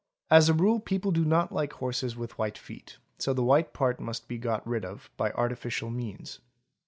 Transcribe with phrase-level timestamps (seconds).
[0.31, 3.99] As a rule, people do not like horses with white feet, so the white part
[3.99, 6.39] must be got rid off by artificial means.